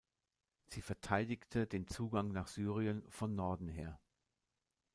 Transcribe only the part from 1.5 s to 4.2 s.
den Zugang nach Syrien von Norden her.